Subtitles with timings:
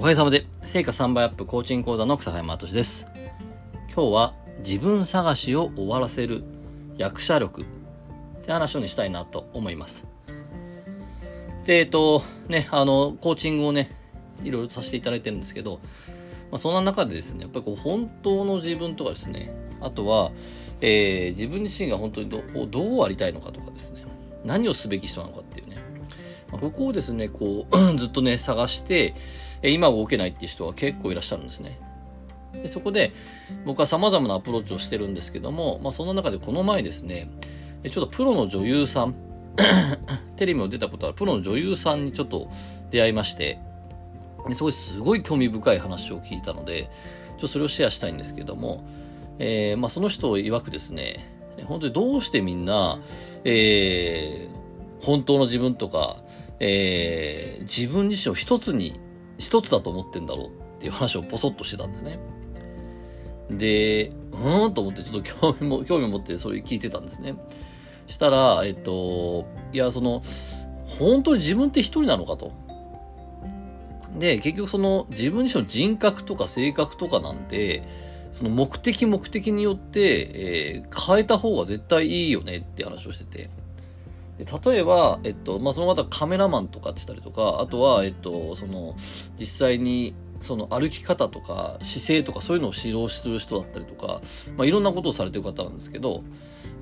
[0.00, 3.06] おかげさまで、成果3倍アップコーチング講座の草山敏です。
[3.94, 6.42] 今日は自分探しを終わらせる
[6.96, 7.64] 役者力っ
[8.42, 10.06] て話を、したいなと思います。
[11.66, 13.94] で、えっと、ね、あの、コーチングをね、
[14.42, 15.80] いろいろさせていただいてるんですけど、
[16.50, 20.32] まあ、そんな中でですね、やっぱりこう、本当の自分とかですね、あとは、
[20.80, 24.06] えー、自分自身が本当にどどうありたいのかとかですね、
[24.46, 25.76] 何をすべき人なのかっていうね、
[26.50, 29.14] まあ、ここをですね、こう、 ずっとね、探して、
[29.62, 31.78] 今動けないっていう人は結構いらっしゃるんですね。
[32.52, 33.12] でそこで
[33.64, 37.30] 僕は様々なアプローチをしてるんですけども、まあ、その中でこの前ですね、
[37.84, 39.14] ちょっとプロの女優さん、
[40.36, 42.50] テレビも出たことあるプロの女優さんにちょっと
[42.90, 43.58] 出会いまして、
[44.52, 46.88] すごいすごい興味深い話を聞いたので、ちょ
[47.36, 48.84] っとそれをシェアしたいんですけども、
[49.38, 51.16] えー、まあ、その人曰くですね、
[51.64, 53.00] 本当にどうしてみんな、
[53.44, 56.18] えー、本当の自分とか、
[56.58, 59.00] えー、自分自身を一つに
[59.40, 62.18] 一つだと思ってんだろうっていう話をポソッとしてたんですね。
[63.50, 67.34] で、うーんと思ってちょっと興味も、興味持ってそれ聞いてたんですね。
[68.06, 70.22] したら、えっと、いや、その、
[70.98, 72.52] 本当に自分って一人なのかと。
[74.18, 77.82] で、結局その自分自身の人格とか性格とかなんて、
[78.32, 83.50] その目的目的によって、えー、変えた方が絶対いいよねって話をしてて。
[84.44, 88.96] 例えば、えっと、まあ、そのまたカメラマンとかって言ったりとか、あとは、えっと、その、
[89.38, 94.22] 実際に、その歩き方とか姿勢とかそういうのを指導する人だったりとか、
[94.56, 96.24] まあ、いろんなことをされてる方なんですけど、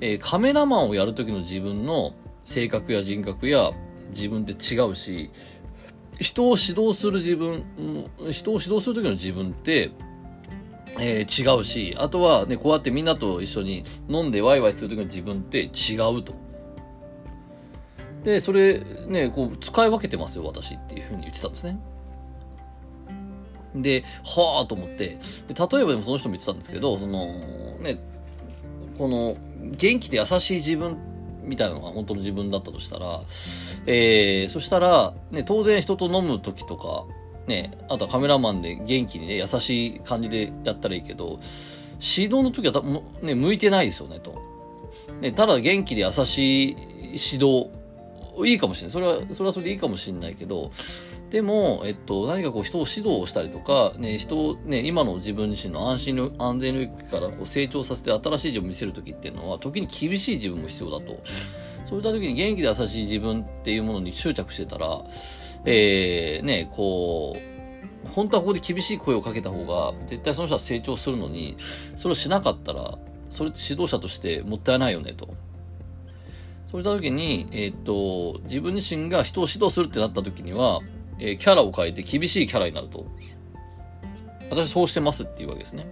[0.01, 2.13] えー、カメラマンをやるときの自分の
[2.45, 3.71] 性格や人格や
[4.11, 5.31] 自分って違うし、
[6.19, 7.65] 人を指導する自分、
[8.31, 9.91] 人を指導するときの自分って、
[10.97, 16.33] えー、違うし、あとはね、こうやってみんなと一緒に飲んでワイワイするときの自分って違うと。
[18.23, 21.79] で、それね、こう、使い分けてますよ、私っていうふうに言ってたんですね。
[23.75, 27.27] で、はあと思って、例えばでもその人も言ってたんですけど、その、
[27.79, 28.01] ね、
[28.97, 29.37] この、
[29.77, 30.97] 元気で優しい自分
[31.43, 33.21] みたいなのが本当の自分だったとしたら、
[33.85, 37.05] えー、そしたら、ね、当然人と飲む時とか、
[37.47, 41.39] ね、あとはカメラマンで元気にね、優しい感じでやったらいいけど、
[41.99, 42.81] 指導の時は
[43.21, 44.35] ね、向いてないですよね、と。
[45.21, 46.75] ね、ただ元気で優しい
[47.05, 47.69] 指導
[48.45, 48.91] いいかもしれない。
[48.91, 50.71] それは、それはそれでいいかもしれないけど、
[51.29, 61.21] でも、えっと、何かこう人を指導したりとか、ね、人をね、今の自分自身の安心の、安全領域からこう成長させて新しい自分を見せるときっていうのは、時に厳しい自分も必要だと。
[61.85, 65.03] そういった時に元気で優しい自分っていうものに執着してたら、
[65.65, 71.57] えー、ね、こう、本当はここで厳しい声をかけた方が、絶対その人は成長するのに、
[71.95, 72.97] それをしなかったら、
[73.29, 75.35] それって指導者としてもったいないよね、と。
[76.69, 80.81] そういった時に、えー、っと、自分自身が人を指導するってなった時には、
[81.17, 83.07] えー、キャラを変えて厳しいキャラになると。
[84.51, 85.87] 私そうしてますっていうわけですね。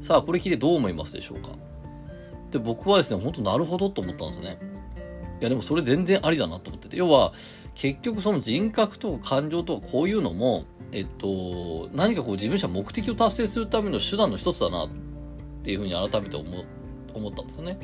[0.00, 1.50] さあ、これ聞いてどう思いますでしょうか
[2.52, 4.58] で、僕はですね、本当なるほどと思ったんですね。
[5.40, 6.96] いや、でもそれ全然ありだなと思ってて。
[6.96, 7.32] 要は、
[7.74, 14.88] 結局その人格とか感情とかこういうのも、えっと、何かこう自分自身目的を達成するための手段の一つだなっ
[15.64, 17.80] ていうふうに改めて思ったんですね。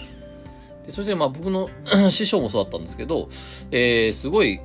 [0.84, 1.69] でそしてまあ僕の
[2.11, 3.28] 師匠もそうだったんですけど、
[3.71, 4.61] えー、すごい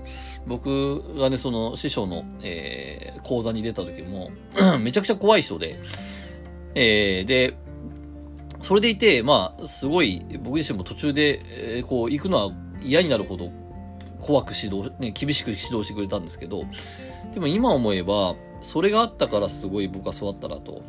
[0.48, 4.32] 僕がね、その師匠の、えー、講座に出た時も
[4.82, 5.80] めちゃくちゃ怖い人で、
[6.76, 7.56] えー、で、
[8.62, 11.40] それでいて、まあ、すごい、僕自身も途中で、
[11.78, 12.52] えー、こう、行くのは
[12.82, 13.52] 嫌になるほど
[14.22, 16.66] 怖く指導、ね、厳しく指導してくれたんですけど、
[17.34, 20.82] でも今思えば、それがあったからすごい僕は育ったなと。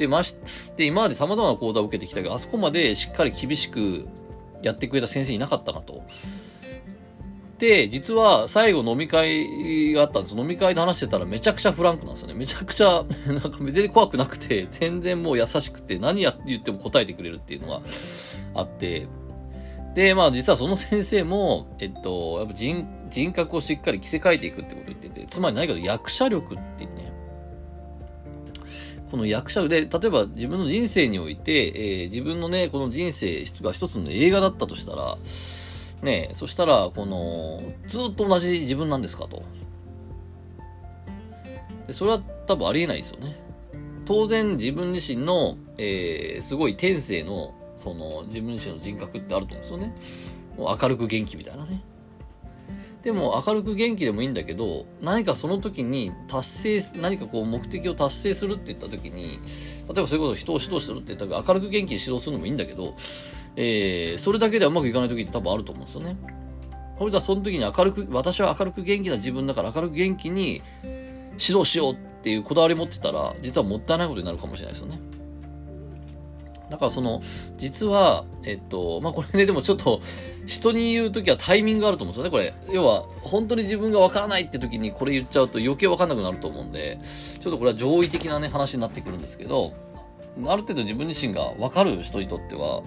[0.00, 0.34] で、まし、
[0.76, 4.08] で、今まで様々な講座を受けてきたけど、あそこまでしっかり厳しく
[4.62, 6.02] やってくれた先生いなかったなと。
[7.58, 10.34] で、実は最後飲み会があったんです。
[10.34, 12.34] 飲み会で話してたらめちゃくちゃフランクなんですよね。
[12.34, 17.82] めちゃくちゃ、 なんか別に怖くなくて、全然もう優しくて、何や言っても答えてくれるっていうのが
[18.54, 19.06] あって、
[19.94, 27.09] で、まあ実はその先生も、えっと、やっぱ人、人格をしっかり着せ替えていくってこと言ってて、つまり何かと役者力っていうね、
[29.10, 35.18] この役者で、例えば自分の人生において、えー、自分のね、この人生が一つの映画だったとしたら、
[36.02, 39.42] ねそしたら、この、ずっと同じ自分なんですかと。
[41.86, 43.36] でそれは多分ありえないですよね。
[44.04, 49.94] 当然自分自身の、えー、すごい天性の、その自分自身の人格ってあると思うんですよね。
[50.56, 51.82] もう明るく元気みたいなね。
[53.02, 59.40] でも明るく元気でもいいんだけど、何かその時に達成、何かこう目的を達成するって言った時に、
[59.88, 62.94] 例えばそういうことを人を指導するって言ったら明るく元気に指導するのもいいんだけど、
[63.56, 66.16] えー、それだけではうまくいかない時って多分あると思うんですよね。
[66.98, 70.62] それではその時に明るく、私は明るく元気な自分だから明るく元気に、
[71.38, 75.00] 指導しようっていうこだわり持ってたら、実はもったいないことになるかもしれないですよね。
[76.70, 77.20] だからその、
[77.58, 80.00] 実は、えっと、まあ、これね、でもちょっと、
[80.46, 82.54] 人に言うときはタイミングがあると思うんですよね、これ。
[82.72, 87.00] 要は、本当に自分がわからないって時にこれ言っちゃうと余計わかんなくなると思うんで、
[87.40, 89.74] ちょっとこれは上位的なね、話になってくるんですけど、
[90.46, 92.82] ある程度自分自身がわかる人にとっては、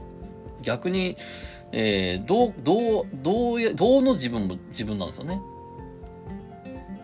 [0.61, 1.17] 逆に、
[1.73, 5.41] えー、どう、どう、どう、どうの自分も自分なんですよね。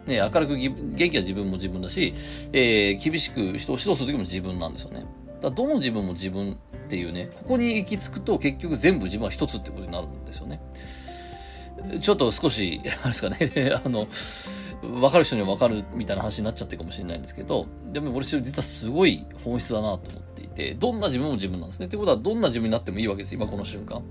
[0.06, 2.14] ね、明るく元気な自分も自分だし、
[2.52, 5.06] えー、厳しく人を指導する時も自分なんですよね。
[5.42, 6.58] だどの自分も自分
[6.90, 10.60] っていうね、ここに行き着くと結局全部自分は一つってことになるんですよね。
[12.02, 13.38] ちょっと少し、あれですかね、
[13.86, 14.08] あの、
[14.82, 21.86] 分かる人には分かるみたいな話になっちゃってるかもしれないんですけど、でも俺実はすごい本質だなと思っていて、どんな自分も自分なんですね。
[21.86, 24.02] ってことはどんな自分になってもいいわけです、今この瞬間。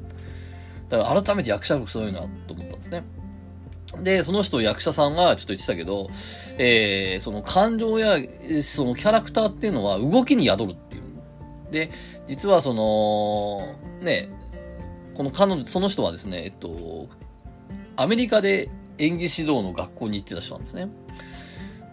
[0.88, 3.02] だから改めて役者力そういうなと思ったんですね。
[4.02, 6.10] で、その人役者さんがちょっと言ってたけど、
[6.58, 8.18] えー、その感情や、
[8.62, 10.76] そのキャラクターっていうのは動きに宿るっ。
[11.70, 11.90] で、
[12.26, 14.28] 実はその、ね、
[15.14, 17.08] この彼女、その人はですね、えっと、
[17.96, 20.88] アメリカで演技指導の学校に行ってた人なんですね。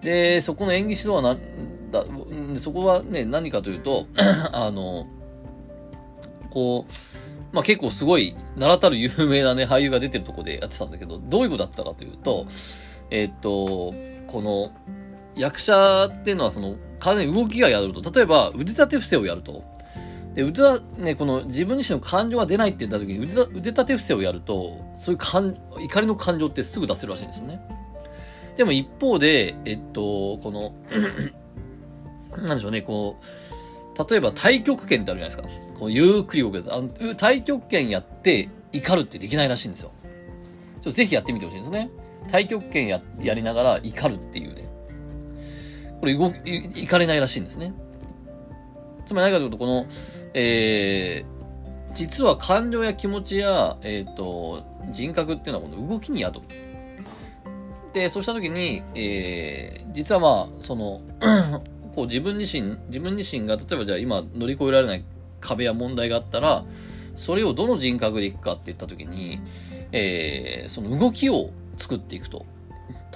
[0.01, 1.37] で、そこの演技指導はな、
[1.91, 4.07] だそこはね、何かというと、
[4.53, 5.07] あの、
[6.51, 12.45] こう、まあ、結構すごい、名だたる有名なね、俳優が出てるとこでやってたんだけど、どういうことだったかというと、
[13.11, 13.93] えっと、
[14.27, 14.71] この、
[15.35, 19.63] 役者っていうのはその、体に動きがやると、例えば腕立て伏せをやると、
[20.35, 27.61] で、腕だ、ね、この自分自身の感情が出ないって言った時に腕腕立て伏せをやると、そういう感、怒りの感情ってすぐ出せるらしいんですね。
[28.57, 30.75] でも一方で、えっと、この
[32.45, 35.47] なんでしょうね、こう、例えば太極拳ってあるじゃないですか。
[35.79, 36.73] こうゆっくり動くやつ。
[36.73, 39.91] あの、太極拳やって怒るってできないらしいんですよ。
[40.75, 41.89] ちょっとぜひやってみてほしいんですね。
[42.27, 44.67] 太極拳や、やりながら怒るっていうね。
[45.99, 47.73] これ動き、怒れないらしいんですね。
[49.05, 49.85] つまり何かというと、この、
[50.33, 56.41] えー、実は感情や気持ちや、えっ、ー、と、人格っていうのはこの動きに宿る。
[57.93, 61.01] で、そうしたときに、えー、実はまあ、その、
[61.95, 65.05] こう自分自身、自分自身が、例えばじゃあ今乗り越えられない
[65.39, 66.65] 壁や問題があったら、
[67.15, 69.39] それをどの人格でいくかって言ったときに、
[69.93, 72.45] えー、その動きを作っていくと。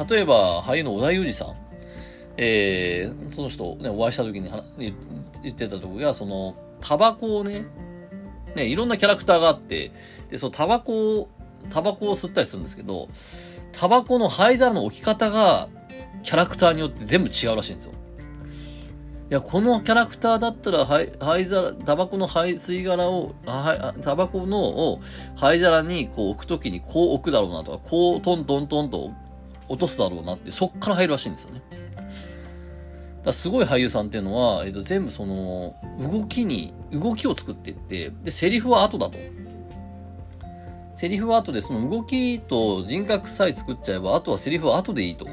[0.09, 1.68] 例えば、俳優の小田裕二さん。
[2.41, 4.49] えー、その人、ね、お会いした時に
[4.79, 7.65] 言ってたとこが、その、タバコをね、
[8.55, 9.91] ね、いろんなキャラクターがあって、
[10.31, 11.29] で、そのタバコを、
[11.69, 13.09] タバコを吸ったりするんですけど、
[13.73, 15.67] タバコの灰皿の置き方が、
[16.23, 17.91] キャラクターによって全部違うらしいんですよ。
[19.31, 23.33] いや、このキャラクターだったら、灰、灰皿、タバコの灰吸い殻を、
[24.01, 25.01] タバコのを
[25.35, 29.11] 灰皿にこう置くときにこう置くだろうなとか、こうトントントンと
[29.67, 31.61] 落とすだろうなって、そっから入るらしいんですよね。
[33.33, 39.17] すごい俳優さんっていうのは、えっと、全部その、動きに、動きを作っていって、で、セリフは後だと。
[40.95, 45.27] セリフは後で、その動きと人格さえ作っちゃえば、あとはセリフは後でいいと。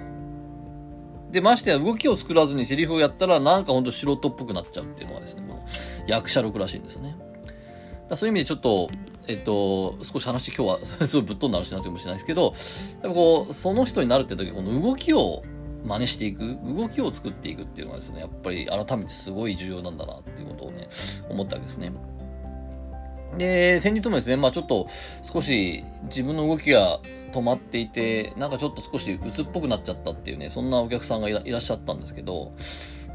[1.33, 5.43] で、ましてや動きを作らずにセリフをやったら、なんかほんと素人っぽくなっちゃうっていうのはですね、
[6.07, 7.17] 役者力らしいんですよね。
[8.09, 8.89] だそういう意味でちょっと、
[9.27, 12.55] えっと、少し話今日は すごいぶっ飛んだ話になってるかもしれないですけど、
[13.03, 15.43] でもこう、その人になるって時、この動きを
[15.87, 20.89] 真似していく、動きを作っていくっていうのはですね、やっぱり改めてすごい重要なんだなっていうことをね、
[21.29, 21.93] 思ったわけですね。
[23.39, 24.89] で、先日もですね、まあちょっと
[25.23, 27.01] 少し自分の動きが
[27.33, 32.53] 止まっていて、なんかちょっと少し鬱っぽくなっちゃったっていうね、そんなお客さんがいらっしゃったんですけど、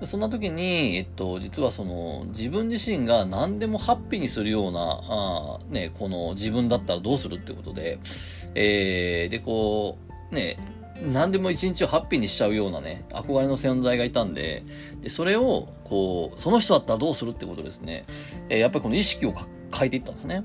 [0.05, 7.99] そんな時に、えっと、実はその、自分自身が何でもハッピーにするような、あね、この自分だったらどうするってことで、
[8.55, 9.97] えー、で、こ
[10.31, 10.57] う、ね、
[11.01, 14.63] 何でも一日をハッピーにしちゃうようなね、憧れの存在がいたんで、
[15.01, 18.05] でそれを、こう、その人だったらどうするってことですね。
[18.49, 20.43] えー、やっぱりこの意識を変えていったんですね。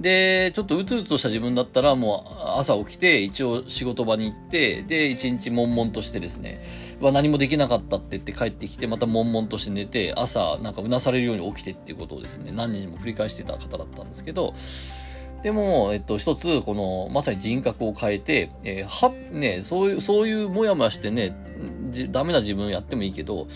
[0.00, 6.60] で、ちょっとうつうつとした自分だったら、もう朝起きて、一応仕事場に行って、で、一日悶々としてですね、
[7.00, 14.54] は何もできなかったって言って帰ってきて、また悶々として寝て、朝、なんかうなされるように起きてっていうことをですね、何日も繰り返してた方だったんですけど、
[15.42, 21.36] でも、えっと、一つ、この、まさに人格を変えて、えー、は、ね、そういう、そういうもやもやしてね、
[22.10, 23.46] ダメな自分やってもいいけど、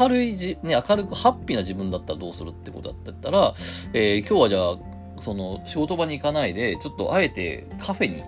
[0.00, 3.54] 明るいじ、ね、明るくハッピーな自分だったらどうするってことだったら、
[3.92, 4.78] えー、今日はじゃあ、
[5.20, 8.22] その、仕事場に行かないで、ちょっとあえてカフェに、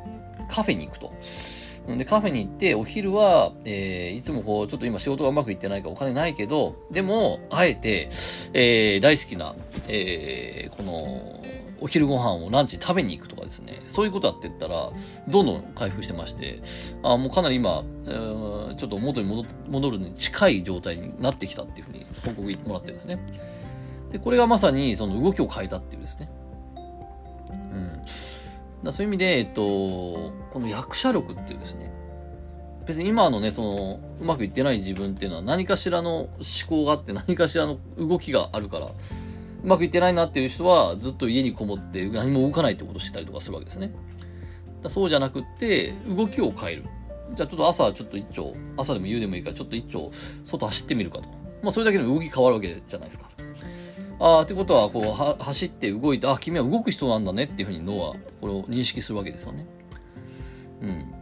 [0.51, 1.13] カフェに行くと。
[1.97, 8.11] で、カフェに行って、お昼は、えー、いつもこう、ちょっと今仕事がうまくいってないからお金ないけど、でも、あえて、
[8.53, 9.55] えー、大好きな、
[9.87, 11.38] えー、この、
[11.81, 14.91] お昼ご飯をランチ食べに行くとかですね、そういうことやってったら、
[15.29, 16.63] どんどん回復してまして、
[17.03, 23.19] あもうかなり今、えー、ちょっと元に戻戻るに近い状態になってきたっていうふうに報告もらってるんですね。
[24.13, 26.31] で、これがまさにその動きを変えたっていうですね。
[26.77, 28.03] うん。
[28.85, 31.93] だそういう意味で、えっと、この役者力っていうですね、
[32.87, 36.31] 別に今のね、その、うまくいってない自分っていうのは何かしらの思
[36.69, 38.91] 考があって何かしらの動きがあるから、
[39.63, 43.93] うまくいってないなっていう人はずっと家にこもって何も動かないってことをしてたりとかするわけですね。
[44.83, 46.85] だそうじゃなくって、動きを変える。
[47.35, 50.11] じゃあちょっと朝ちょっと一丁、朝でも夕でもいいからちょっと一丁
[50.45, 51.25] 外走ってみるかと。
[51.63, 53.29] まあそれだけで動き変わるわけじゃないですか。
[54.21, 59.67] ああ、ってことは、こう、は、走って動いて、あ、君は動く人なんだねっていうふうに脳は、これを認識するわけですよね。
[60.83, 61.18] うん。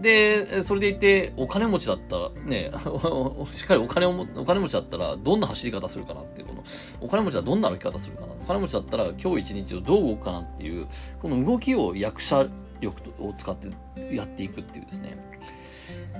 [0.00, 2.70] で、それでいて、お金持ちだったら、ね、
[3.52, 6.64] しっかりお金を、お金持ちだったら、どんな走り方するかなっていう、この、
[7.00, 8.32] お金持ちはどんな歩き方するかな。
[8.32, 10.86] お金持ちだったら、今日一日をどう動くかなっていう、
[11.20, 12.46] この動きを役者
[12.80, 13.68] 力を使って
[14.14, 15.30] やっていくっていうですね。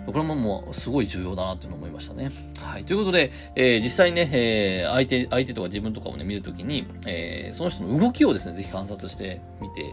[0.06, 2.32] これももうすごい重要だなっていうのを思いましたね。
[2.58, 2.84] はい。
[2.84, 9.84] ということで、えー、実際ね、えー、相手、相手とか自分とかをね、見るときに、えー、その人の動きをですね、ぜひ観察してみて、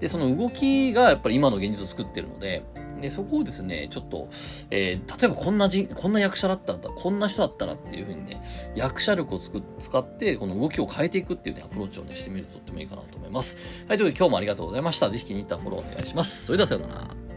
[0.00, 2.62] で、その動きがやっぱり今の現実を作ってるので、
[3.02, 4.28] で、そこをですね、ちょっと、
[4.70, 8.42] えー、例えばこんな人、こんな役者だったら、こんな人だったらっていう風にね、
[8.74, 13.58] 役者力をつく使って、この動きを変えていくっていうね、アプローチをね、してみるととってもいいかなと思います。
[13.88, 15.10] はい、ということで今日もありがとうございました。
[15.10, 16.46] ぜひ気に入ったフォローお願いします。
[16.46, 17.31] それではさようなら。